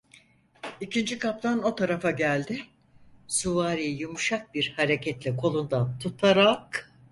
[0.81, 2.61] İkinci kaptan o tarafa geldi,
[3.27, 6.91] süvariyi yumuşak bir hareketle kolundan tutarak: